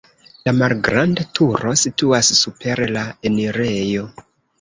La 0.47 0.51
malgranda 0.59 1.25
turo 1.39 1.73
situas 1.81 2.31
super 2.39 2.81
la 2.95 3.05
enirejo. 3.31 4.09